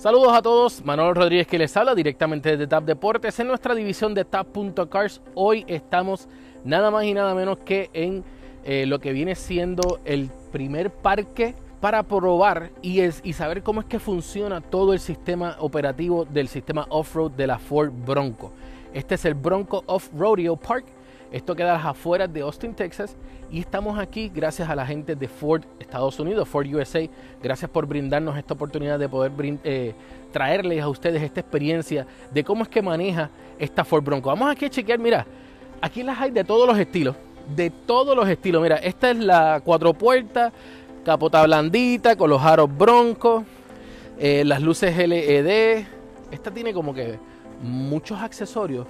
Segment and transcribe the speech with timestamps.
[0.00, 4.14] Saludos a todos, Manuel Rodríguez que les habla directamente desde TAP Deportes en nuestra división
[4.14, 5.20] de TAP.cars.
[5.34, 6.26] Hoy estamos
[6.64, 8.24] nada más y nada menos que en
[8.64, 13.86] eh, lo que viene siendo el primer parque para probar y, y saber cómo es
[13.88, 18.52] que funciona todo el sistema operativo del sistema off-road de la Ford Bronco.
[18.94, 20.86] Este es el Bronco Off-Rodeo Park.
[21.32, 23.16] Esto queda a las afueras de Austin, Texas.
[23.50, 27.08] Y estamos aquí gracias a la gente de Ford Estados Unidos, Ford USA.
[27.42, 29.32] Gracias por brindarnos esta oportunidad de poder
[29.64, 29.94] eh,
[30.32, 34.28] traerles a ustedes esta experiencia de cómo es que maneja esta Ford Bronco.
[34.28, 35.24] Vamos aquí a chequear, mira,
[35.80, 37.14] aquí las hay de todos los estilos.
[37.54, 38.62] De todos los estilos.
[38.62, 40.52] Mira, esta es la cuatro puertas,
[41.04, 43.44] capota blandita, con los aros broncos,
[44.18, 45.84] eh, las luces LED.
[46.30, 47.18] Esta tiene como que
[47.62, 48.86] muchos accesorios.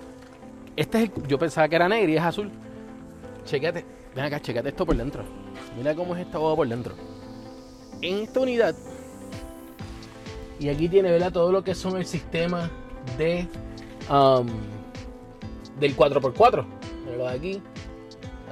[0.77, 2.51] Este es yo pensaba que era negro y es azul.
[3.45, 3.85] Chequete,
[4.15, 5.25] ven acá, chequete esto por dentro.
[5.77, 6.95] Mira cómo es esta boda por dentro.
[8.03, 8.75] En esta unidad,
[10.61, 11.33] y aquí tiene, ¿verdad?
[11.33, 12.71] Todo lo que son el sistema
[13.17, 13.49] de
[14.11, 14.47] um,
[15.81, 16.67] del 4x4.
[17.07, 17.63] Míralo de aquí.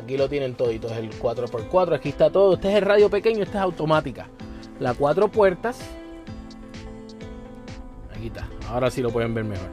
[0.02, 1.94] Aquí lo tienen toditos, el 4x4.
[1.94, 2.54] Aquí está todo.
[2.54, 4.26] Este es el radio pequeño, esta es automática.
[4.80, 5.80] La cuatro puertas.
[8.16, 8.48] Aquí está.
[8.70, 9.68] Ahora sí lo pueden ver mejor.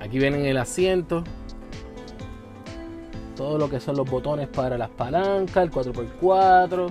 [0.00, 1.24] Aquí vienen el asiento.
[3.36, 6.90] Todo lo que son los botones para las palancas, el 4x4.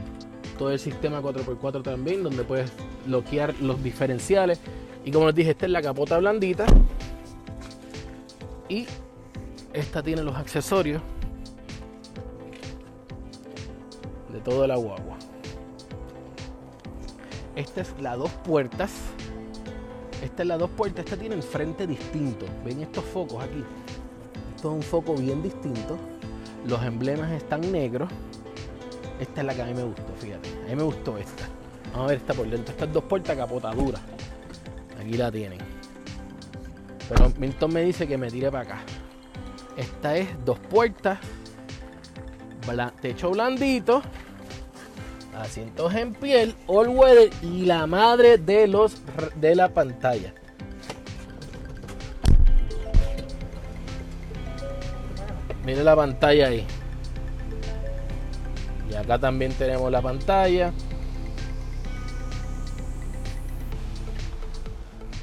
[0.58, 2.72] Todo el sistema 4x4 también, donde puedes
[3.06, 4.60] bloquear los diferenciales.
[5.06, 6.66] Y como les dije, esta es la capota blandita.
[8.70, 8.86] Y
[9.74, 11.02] esta tiene los accesorios
[14.32, 15.18] de todo la guagua.
[17.56, 18.92] Esta es la dos puertas
[20.24, 22.46] esta es la dos puertas, esta tiene el frente distinto.
[22.64, 23.62] ¿Ven estos focos aquí?
[24.56, 25.98] Esto es un foco bien distinto.
[26.66, 28.10] Los emblemas están negros.
[29.20, 30.50] Esta es la que a mí me gustó, fíjate.
[30.66, 31.44] A mí me gustó esta.
[31.92, 32.74] Vamos a ver esta por dentro.
[32.74, 34.02] Estas dos puertas capotaduras.
[35.00, 35.60] Aquí la tienen.
[37.10, 38.80] Pero Milton me dice que me tire para acá.
[39.78, 41.20] Esta es dos puertas.
[43.02, 44.02] Techo blandito
[45.36, 49.02] asientos en piel, all weather y la madre de los
[49.36, 50.34] de la pantalla.
[55.66, 56.66] Mire la pantalla ahí.
[58.90, 60.74] Y acá también tenemos la pantalla.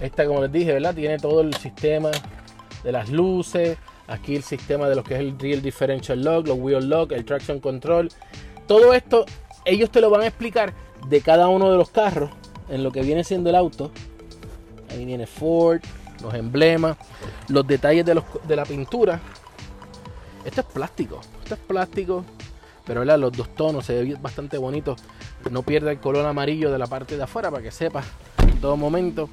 [0.00, 0.94] Esta, como les dije, ¿verdad?
[0.94, 2.10] Tiene todo el sistema
[2.82, 3.76] de las luces.
[4.08, 7.24] Aquí el sistema de lo que es el Real Differential Lock, los Wheel Lock, el
[7.24, 8.08] Traction Control.
[8.66, 9.24] Todo esto
[9.64, 10.72] ellos te lo van a explicar
[11.08, 12.30] de cada uno de los carros
[12.68, 13.90] en lo que viene siendo el auto.
[14.90, 15.80] Ahí viene Ford,
[16.22, 16.96] los emblemas,
[17.48, 19.20] los detalles de, la pintura.
[20.44, 22.24] Esto es plástico, esto es plástico,
[22.86, 24.96] pero los dos tonos se ve bastante bonito.
[25.50, 28.06] No pierde el color amarillo de la parte de afuera para que sepas
[28.38, 29.28] en todo momento.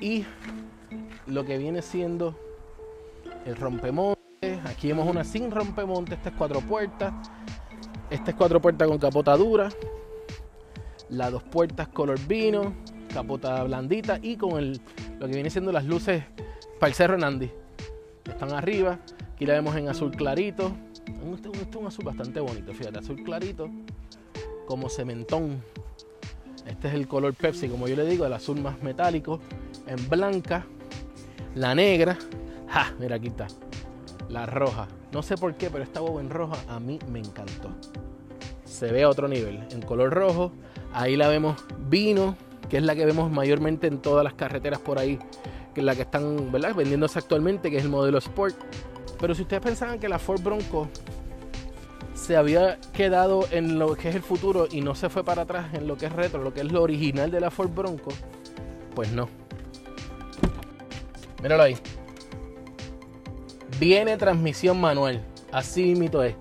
[0.00, 0.24] Y
[1.26, 2.36] lo que viene siendo
[3.44, 4.20] el rompemonte.
[4.64, 7.12] Aquí vemos una sin rompemonte, esta es cuatro puertas.
[8.10, 9.70] Esta es cuatro puertas con capota dura.
[11.08, 12.74] Las dos puertas color vino,
[13.12, 14.80] capota blandita y con el,
[15.18, 16.24] lo que viene siendo las luces
[16.78, 17.50] para el cerro Nandi.
[18.24, 18.98] Están arriba.
[19.34, 20.70] Aquí la vemos en azul clarito.
[21.34, 23.68] Este, este es un azul bastante bonito, fíjate, azul clarito,
[24.64, 25.60] como cementón.
[26.68, 29.40] Este es el color Pepsi, como yo le digo, el azul más metálico.
[29.88, 30.64] En blanca,
[31.56, 32.16] la negra.
[32.68, 32.94] ¡Ja!
[33.00, 33.48] Mira, aquí está.
[34.28, 34.86] La roja.
[35.12, 37.70] No sé por qué, pero esta boba en roja a mí me encantó.
[38.64, 39.66] Se ve a otro nivel.
[39.72, 40.52] En color rojo.
[40.92, 41.56] Ahí la vemos
[41.88, 42.36] vino,
[42.68, 45.18] que es la que vemos mayormente en todas las carreteras por ahí.
[45.74, 48.56] Que es la que están vendiéndose actualmente, que es el modelo Sport.
[49.24, 50.86] Pero si ustedes pensaban que la Ford Bronco
[52.12, 55.72] se había quedado en lo que es el futuro y no se fue para atrás
[55.72, 58.10] en lo que es retro, lo que es lo original de la Ford Bronco,
[58.94, 59.30] pues no.
[61.42, 61.74] Míralo ahí.
[63.80, 65.24] Viene transmisión manual.
[65.50, 66.34] Así mito es.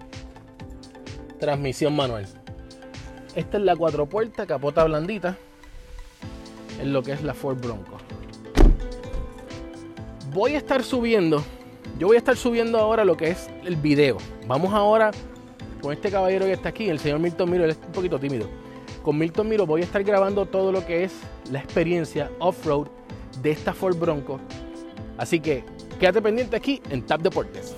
[1.39, 2.27] Transmisión manual.
[3.33, 5.37] Esta es la cuatro puertas, capota blandita.
[6.81, 7.95] En lo que es la Ford Bronco.
[10.33, 11.41] Voy a estar subiendo.
[11.99, 14.17] Yo voy a estar subiendo ahora lo que es el video.
[14.47, 15.11] Vamos ahora
[15.81, 17.63] con este caballero que está aquí, el señor Milton Miro.
[17.65, 18.47] Él es un poquito tímido.
[19.03, 21.13] Con Milton Miro voy a estar grabando todo lo que es
[21.51, 22.87] la experiencia off-road
[23.41, 24.39] de esta Ford Bronco.
[25.17, 25.63] Así que
[26.03, 27.73] Quédate pendiente aquí en Tap Deportes.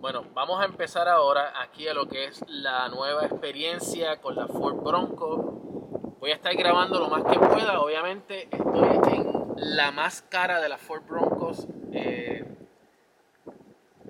[0.00, 4.46] Bueno, vamos a empezar ahora aquí a lo que es la nueva experiencia con la
[4.46, 6.14] Ford Bronco.
[6.20, 7.80] Voy a estar grabando lo más que pueda.
[7.80, 11.66] Obviamente estoy en la más cara de las Ford Broncos.
[11.92, 12.44] Eh,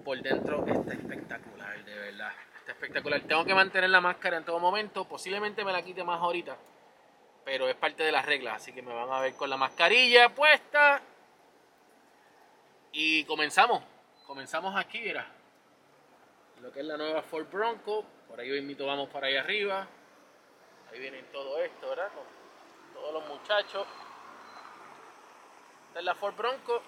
[0.05, 2.33] por dentro está espectacular, de verdad.
[2.59, 3.23] Está espectacular.
[3.23, 5.07] Tengo que mantener la máscara en todo momento.
[5.07, 6.55] Posiblemente me la quite más ahorita.
[7.47, 8.57] Pero es parte de las reglas.
[8.57, 11.01] Así que me van a ver con la mascarilla puesta.
[12.93, 13.83] Y comenzamos.
[14.27, 15.15] Comenzamos aquí.
[16.63, 18.05] Lo que es la nueva Ford Bronco.
[18.29, 19.87] Por ahí mismo vamos para ahí arriba.
[20.91, 22.09] Ahí vienen todo esto, ¿verdad?
[22.95, 23.87] todos los muchachos.
[25.89, 26.83] Esta es la Ford Bronco.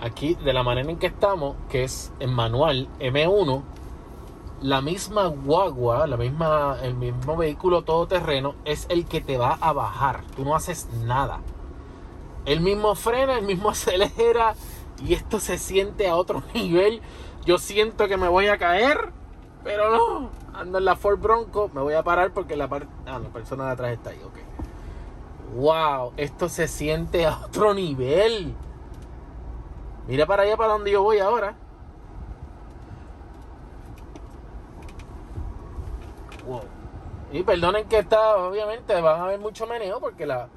[0.00, 3.64] Aquí, de la manera en que estamos, que es en manual M1,
[4.60, 9.72] la misma guagua, la misma, el mismo vehículo todoterreno es el que te va a
[9.72, 10.22] bajar.
[10.34, 11.40] Tú no haces nada.
[12.46, 14.54] El mismo frena, el mismo acelera
[15.04, 17.02] y esto se siente a otro nivel.
[17.44, 19.12] Yo siento que me voy a caer,
[19.62, 20.30] pero no.
[20.54, 23.66] Ando en la Ford Bronco, me voy a parar porque la, parte ah, la persona
[23.66, 24.38] de atrás está ahí, ok.
[25.56, 28.54] Wow, esto se siente a otro nivel.
[30.08, 31.56] Mira para allá para donde yo voy ahora.
[37.32, 40.48] Y perdonen que está, obviamente, van a haber mucho meneo porque la,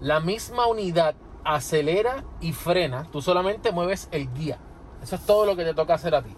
[0.00, 1.14] la misma unidad
[1.44, 3.06] acelera y frena.
[3.10, 4.58] Tú solamente mueves el guía.
[5.02, 6.30] Eso es todo lo que te toca hacer a ti.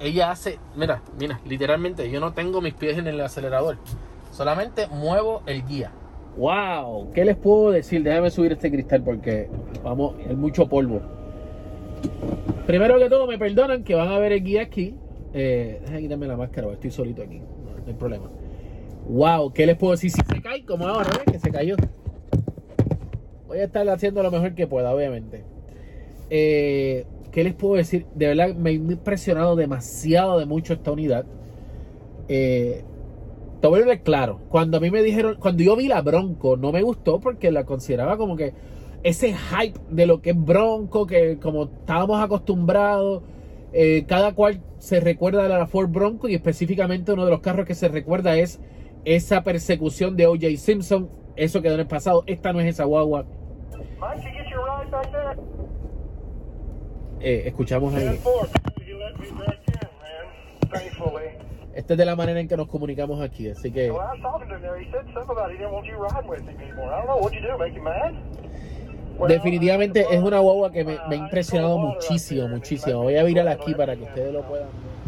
[0.00, 3.78] Ella hace, mira, mira, literalmente yo no tengo mis pies en el acelerador.
[4.32, 5.92] Solamente muevo el guía.
[6.36, 7.12] ¡Wow!
[7.12, 8.02] ¿Qué les puedo decir?
[8.02, 9.48] Déjame subir este cristal porque
[9.84, 11.00] vamos, hay mucho polvo.
[12.66, 14.96] Primero que todo, me perdonan que van a ver el guía aquí.
[15.34, 17.40] Eh, déjame quitarme la máscara, estoy solito aquí
[17.82, 18.30] no hay problema.
[19.08, 20.10] Wow, ¿qué les puedo decir?
[20.10, 21.32] Si se cae, como ahora, ¿ves?
[21.32, 21.76] Que se cayó.
[23.48, 25.44] Voy a estar haciendo lo mejor que pueda, obviamente.
[26.30, 28.06] Eh, ¿Qué les puedo decir?
[28.14, 31.24] De verdad me he impresionado demasiado de mucho esta unidad.
[32.28, 32.84] Eh,
[33.60, 34.40] te voy a ver claro.
[34.48, 37.64] Cuando a mí me dijeron, cuando yo vi la Bronco, no me gustó porque la
[37.64, 38.54] consideraba como que
[39.02, 43.22] ese hype de lo que es Bronco, que como estábamos acostumbrados
[43.72, 47.66] eh, cada cual se recuerda de la Ford Bronco y específicamente uno de los carros
[47.66, 48.60] que se recuerda es
[49.04, 50.56] esa persecución de O.J.
[50.58, 51.10] Simpson.
[51.36, 52.24] Eso quedó en el pasado.
[52.26, 53.24] Esta no es esa guagua.
[57.20, 58.18] Eh, escuchamos ahí.
[61.74, 63.90] Esta es de la manera en que nos comunicamos aquí, así que...
[69.18, 73.02] Definitivamente es una guagua que me, me ha impresionado muchísimo, muchísimo.
[73.02, 75.01] Voy a virar aquí para que ustedes lo puedan ver.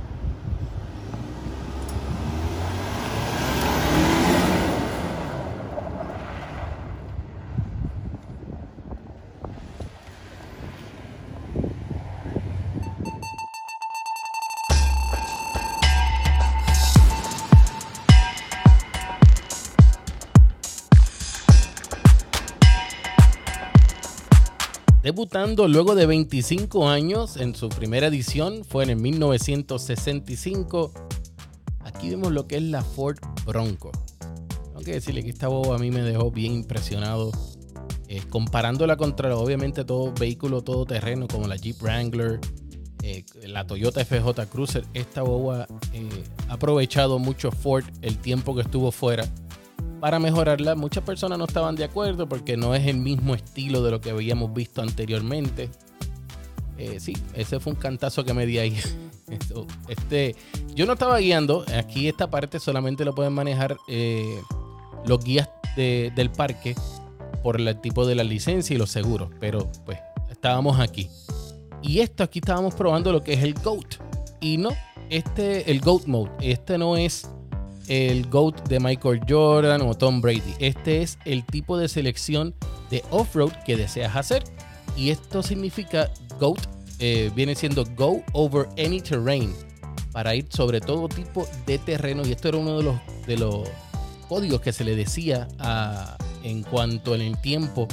[25.15, 30.93] Debutando luego de 25 años en su primera edición, fue en el 1965.
[31.85, 33.93] Aquí vemos lo que es la Ford Bronco.
[34.65, 37.31] Tengo que decirle que esta boba a mí me dejó bien impresionado.
[38.09, 42.41] Eh, comparándola contra, obviamente, todo vehículo todoterreno como la Jeep Wrangler,
[43.05, 48.63] eh, la Toyota FJ Cruiser, esta boba eh, ha aprovechado mucho Ford el tiempo que
[48.63, 49.33] estuvo fuera
[50.05, 50.75] para mejorarla.
[50.75, 54.11] Muchas personas no estaban de acuerdo porque no es el mismo estilo de lo que
[54.11, 55.71] habíamos visto anteriormente.
[56.77, 58.79] Eh, sí, ese fue un cantazo que me di ahí.
[59.89, 60.37] este,
[60.75, 61.65] yo no estaba guiando.
[61.75, 64.43] Aquí esta parte solamente lo pueden manejar eh,
[65.07, 66.75] los guías del parque
[67.43, 69.31] por el tipo de la licencia y los seguros.
[69.41, 71.09] Pero pues estábamos aquí.
[71.81, 73.95] Y esto aquí estábamos probando lo que es el GOAT.
[74.43, 74.69] Y no,
[75.09, 76.31] este, el GOAT Mode.
[76.43, 77.27] Este no es
[77.89, 80.55] el GOAT de Michael Jordan o Tom Brady.
[80.59, 82.55] Este es el tipo de selección
[82.91, 84.45] de off-road que deseas hacer.
[84.97, 86.61] Y esto significa GOAT,
[86.99, 89.53] eh, viene siendo Go Over Any Terrain,
[90.13, 92.23] para ir sobre todo tipo de terreno.
[92.27, 93.69] Y esto era uno de los, de los
[94.29, 95.49] códigos que se le decía
[96.43, 97.89] en cuanto en el tiempo,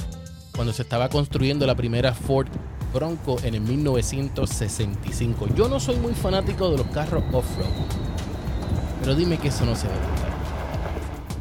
[0.54, 2.48] cuando se estaba construyendo la primera Ford
[2.92, 5.48] Bronco en el 1965.
[5.56, 8.11] Yo no soy muy fanático de los carros off-road
[9.02, 10.28] pero dime que eso no se ve brutal.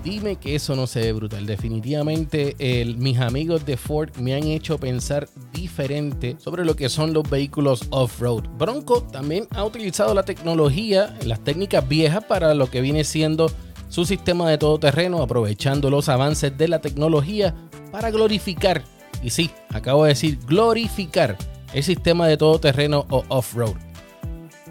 [0.03, 1.45] Dime que eso no se ve brutal.
[1.45, 2.55] Definitivamente
[2.97, 7.87] mis amigos de Ford me han hecho pensar diferente sobre lo que son los vehículos
[7.91, 8.45] off-road.
[8.57, 13.51] Bronco también ha utilizado la tecnología, las técnicas viejas para lo que viene siendo
[13.89, 17.53] su sistema de todoterreno, aprovechando los avances de la tecnología
[17.91, 18.83] para glorificar,
[19.21, 21.37] y sí, acabo de decir glorificar
[21.73, 23.75] el sistema de todoterreno o off-road.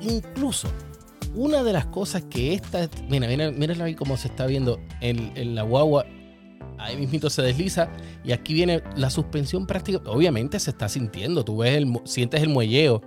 [0.00, 0.68] Incluso,
[1.34, 2.88] una de las cosas que esta.
[3.08, 6.06] Mira, mira, mira cómo se está viendo en, en la guagua.
[6.78, 7.90] Ahí mismito se desliza
[8.24, 10.00] y aquí viene la suspensión práctica.
[10.06, 13.02] Obviamente se está sintiendo, tú ves el, sientes el muelleo,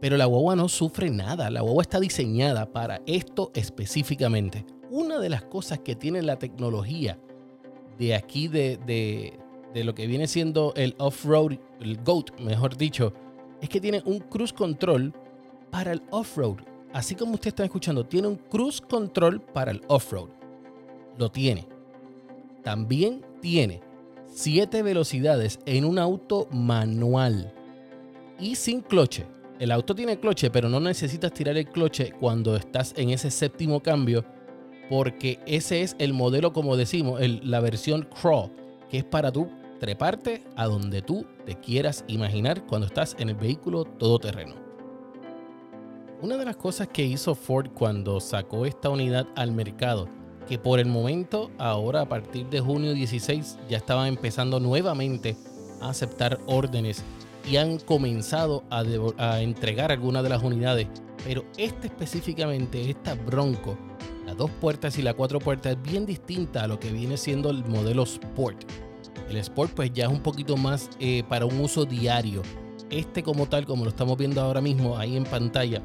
[0.00, 1.48] pero la guagua no sufre nada.
[1.50, 4.66] La guagua está diseñada para esto específicamente.
[4.90, 7.20] Una de las cosas que tiene la tecnología
[7.98, 9.38] de aquí de, de,
[9.74, 13.12] de lo que viene siendo el off-road, el GOAT, mejor dicho,
[13.60, 15.12] es que tiene un cruise control
[15.70, 16.58] para el off-road.
[16.92, 20.30] Así como usted está escuchando, tiene un cruise control para el off-road.
[21.18, 21.66] Lo tiene.
[22.62, 23.80] También tiene
[24.26, 27.52] 7 velocidades en un auto manual
[28.38, 29.26] y sin cloche.
[29.58, 33.80] El auto tiene cloche, pero no necesitas tirar el cloche cuando estás en ese séptimo
[33.80, 34.24] cambio,
[34.88, 38.50] porque ese es el modelo, como decimos, la versión crawl,
[38.88, 39.48] que es para tú
[39.80, 44.67] treparte a donde tú te quieras imaginar cuando estás en el vehículo todoterreno.
[46.20, 50.08] Una de las cosas que hizo Ford cuando sacó esta unidad al mercado
[50.48, 55.36] que por el momento, ahora a partir de junio 16, ya estaban empezando nuevamente
[55.80, 57.04] a aceptar órdenes
[57.48, 60.88] y han comenzado a, entregar algunas de las unidades.
[61.24, 63.76] Pero este específicamente, esta Bronco,
[64.26, 67.50] las dos puertas y la cuatro puertas, es bien distinta a lo que viene siendo
[67.50, 68.64] el modelo Sport.
[69.28, 72.42] El Sport pues ya es un poquito más eh, para un uso diario.
[72.90, 75.82] Este como tal, como lo estamos viendo ahora mismo ahí en pantalla,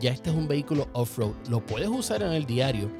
[0.00, 1.34] ya este es un vehículo off-road.
[1.48, 2.90] Lo puedes usar en el diario,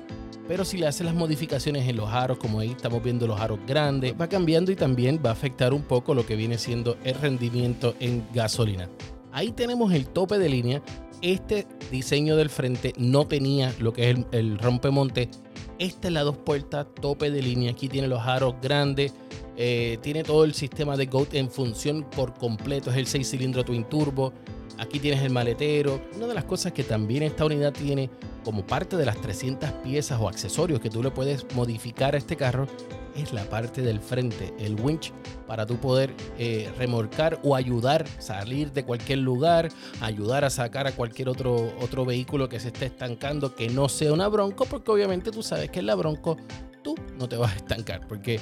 [0.46, 3.58] pero si le haces las modificaciones en los aros, como ahí estamos viendo los aros
[3.66, 7.14] grandes, va cambiando y también va a afectar un poco lo que viene siendo el
[7.14, 8.88] rendimiento en gasolina.
[9.32, 10.82] Ahí tenemos el tope de línea.
[11.22, 15.30] Este diseño del frente no tenía lo que es el, rompemonte.
[15.78, 17.70] Esta es la dos puertas, tope de línea.
[17.70, 19.14] Aquí tiene los aros grandes.
[19.56, 22.90] Eh, tiene todo el sistema de GOAT en función por completo.
[22.90, 24.32] Es el 6 cilindro twin turbo.
[24.80, 26.00] Aquí tienes el maletero.
[26.16, 28.08] Una de las cosas que también esta unidad tiene
[28.42, 32.34] como parte de las 300 piezas o accesorios que tú le puedes modificar a este
[32.34, 32.66] carro
[33.14, 35.12] es la parte del frente, el winch,
[35.46, 39.68] para tú poder eh, remolcar o ayudar a salir de cualquier lugar,
[40.00, 44.14] ayudar a sacar a cualquier otro, otro vehículo que se esté estancando que no sea
[44.14, 46.38] una Bronco, porque obviamente tú sabes que en la Bronco
[46.82, 48.40] tú no te vas a estancar, porque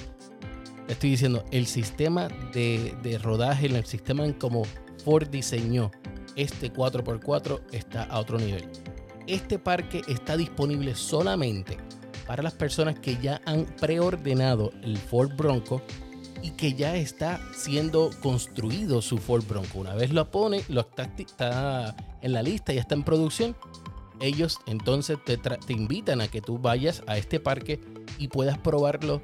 [0.87, 4.63] estoy diciendo, el sistema de, de rodaje, el sistema en como
[5.05, 5.91] Ford diseñó
[6.39, 8.69] este 4x4 está a otro nivel
[9.29, 11.77] este parque está disponible solamente
[12.27, 15.83] para las personas que ya han preordenado el Ford Bronco
[16.43, 19.79] y que ya está siendo construido su Ford Bronco.
[19.79, 23.57] Una vez lo pone, lo está, en la lista, ya está en producción.
[24.21, 27.81] Ellos entonces te, te invitan a que tú vayas a este parque
[28.19, 29.21] y puedas probarlo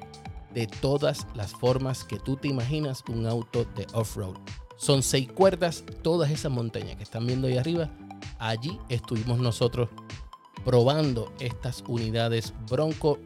[0.53, 4.35] de todas las formas que tú te imaginas un auto de off-road.
[4.77, 7.89] Son seis cuerdas, todas esas montañas que están viendo ahí arriba
[8.39, 9.89] Allí estuvimos nosotros
[10.63, 13.19] probando estas unidades Bronco,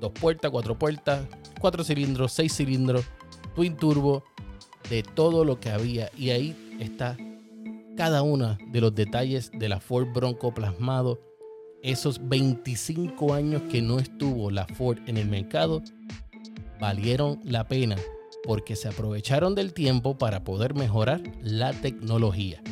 [0.00, 1.26] dos puertas, cuatro puertas,
[1.60, 3.04] cuatro cilindros, seis cilindros,
[3.54, 4.24] twin turbo,
[4.90, 6.10] de todo lo que había.
[6.16, 7.16] Y ahí está
[7.96, 11.20] cada uno de los detalles de la Ford Bronco plasmado.
[11.82, 15.82] Esos 25 años que no estuvo la Ford en el mercado
[16.80, 17.96] valieron la pena
[18.46, 22.62] porque se aprovecharon del tiempo para poder mejorar la tecnología.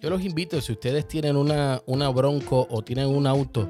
[0.00, 3.68] Yo los invito, si ustedes tienen una, una Bronco o tienen un auto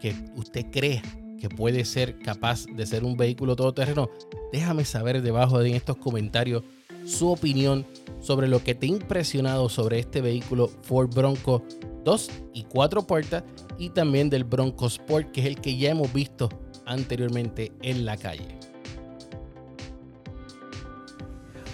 [0.00, 1.02] que usted cree
[1.38, 4.08] que puede ser capaz de ser un vehículo todoterreno,
[4.50, 6.62] déjame saber debajo de estos comentarios
[7.04, 7.84] su opinión
[8.20, 11.62] sobre lo que te ha impresionado sobre este vehículo Ford Bronco
[12.04, 13.44] 2 y 4 puertas
[13.78, 16.48] y también del Bronco Sport, que es el que ya hemos visto
[16.86, 18.63] anteriormente en la calle.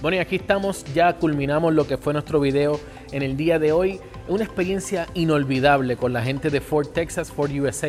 [0.01, 2.81] Bueno, y aquí estamos, ya culminamos lo que fue nuestro video
[3.13, 4.01] en el día de hoy.
[4.29, 7.89] Una experiencia inolvidable con la gente de Ford Texas, Ford USA,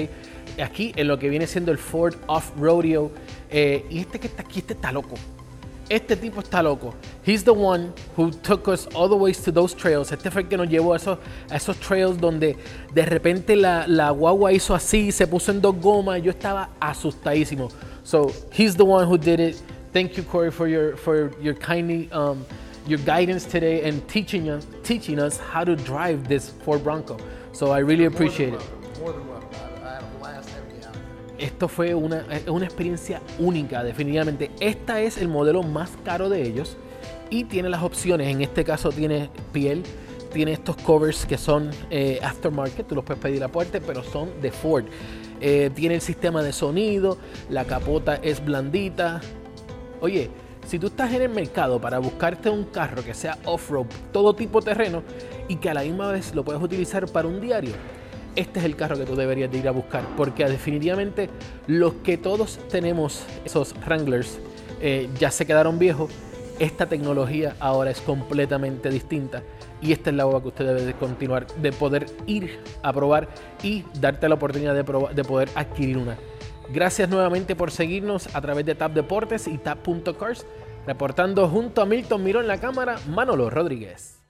[0.62, 3.12] aquí en lo que viene siendo el Ford Off Rodeo.
[3.50, 5.16] Eh, y este que está aquí, este está loco.
[5.88, 6.94] Este tipo está loco.
[7.26, 10.12] He's the one who took us all the ways to those trails.
[10.12, 12.58] Este fue el que nos llevó a esos, trails donde
[12.94, 16.22] de repente la guagua hizo así, se puso en dos gomas.
[16.22, 17.70] Yo estaba asustadísimo.
[18.04, 19.56] So he's the one who did it.
[19.94, 22.46] Thank you, Corey, for your for your kindly um,
[22.88, 27.18] your guidance today and teaching us, teaching us how to drive this Ford Bronco.
[27.52, 28.62] So I really appreciate it.
[31.38, 34.52] Esto fue una, una experiencia única, definitivamente.
[34.60, 36.78] Esta es el modelo más caro de ellos
[37.32, 38.28] y tiene las opciones.
[38.28, 39.82] En este caso tiene piel,
[40.32, 44.52] tiene estos covers que son eh, aftermarket, tú los puedes pedir aparte, pero son de
[44.52, 44.86] Ford.
[45.42, 47.18] Eh, tiene el sistema de sonido,
[47.50, 49.20] la capota es blandita.
[50.02, 50.30] Oye,
[50.68, 54.60] Si tú estás en el mercado para buscarte un carro que sea off-road, todo tipo
[54.60, 55.02] de terreno,
[55.48, 57.74] y que a la misma vez lo puedes utilizar para un diario,
[58.36, 61.30] este es el carro que tú deberías de ir a buscar, porque definitivamente
[61.66, 64.40] los que todos tenemos, esos Wranglers,
[64.82, 66.12] eh, ya se quedaron viejos,
[66.60, 69.42] esta tecnología ahora es completamente distinta
[69.82, 73.28] y esta es la boba que usted debe de continuar, de poder ir a probar
[73.64, 76.18] y darte la oportunidad de, de poder adquirir una.
[76.74, 80.46] Gracias nuevamente por seguirnos a través de Tap Deportes y Tap.cars.
[80.88, 84.21] Reportando junto a Milton Miró en la cámara, Manolo Rodríguez.